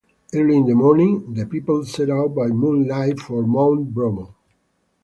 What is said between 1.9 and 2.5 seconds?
out by